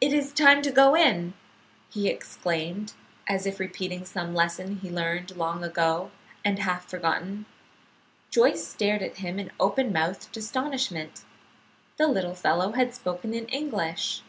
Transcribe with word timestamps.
"It 0.00 0.12
is 0.12 0.32
time 0.32 0.62
to 0.62 0.72
go 0.72 0.96
in!" 0.96 1.34
he 1.88 2.08
exclaimed, 2.08 2.94
as 3.28 3.46
if 3.46 3.60
repeating 3.60 4.04
some 4.04 4.34
lesson 4.34 4.80
learned 4.82 5.36
long 5.36 5.62
ago, 5.62 6.10
and 6.44 6.58
half 6.58 6.90
forgotten. 6.90 7.46
Joyce 8.30 8.66
stared 8.66 9.00
at 9.00 9.18
him 9.18 9.38
in 9.38 9.52
open 9.60 9.92
mouthed 9.92 10.36
astonishment. 10.36 11.22
The 11.98 12.08
little 12.08 12.34
fellow 12.34 12.72
had 12.72 12.96
spoken 12.96 13.32
in 13.32 13.46
English. 13.46 14.22